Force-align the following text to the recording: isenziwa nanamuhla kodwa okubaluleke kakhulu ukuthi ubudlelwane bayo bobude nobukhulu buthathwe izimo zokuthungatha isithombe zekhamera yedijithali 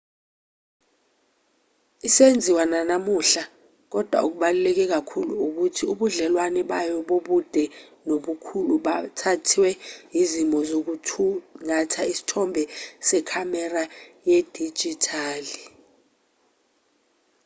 isenziwa 2.07 2.63
nanamuhla 2.71 3.43
kodwa 3.91 4.17
okubaluleke 4.25 4.85
kakhulu 4.93 5.33
ukuthi 5.45 5.83
ubudlelwane 5.91 6.61
bayo 6.71 6.97
bobude 7.09 7.63
nobukhulu 8.07 8.73
buthathwe 8.85 9.69
izimo 10.21 10.59
zokuthungatha 10.69 12.01
isithombe 12.11 12.63
zekhamera 13.07 13.83
yedijithali 14.29 15.55